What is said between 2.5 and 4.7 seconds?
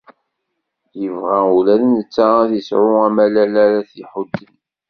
isɛu amalal ara t-iḥudden.